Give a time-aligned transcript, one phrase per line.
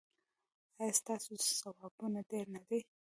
[0.79, 1.31] ایا ستاسو
[1.61, 2.79] ثوابونه ډیر نه دي؟